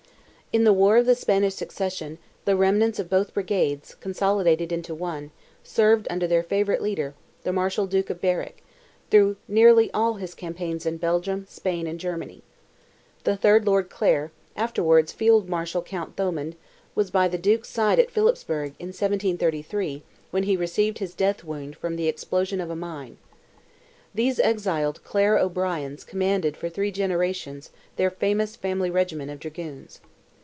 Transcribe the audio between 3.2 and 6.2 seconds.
brigades, consolidated into one, served